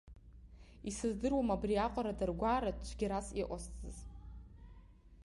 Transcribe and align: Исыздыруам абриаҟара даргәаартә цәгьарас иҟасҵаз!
Исыздыруам 0.89 1.49
абриаҟара 1.55 2.13
даргәаартә 2.19 2.83
цәгьарас 2.87 3.27
иҟасҵаз! 3.41 3.97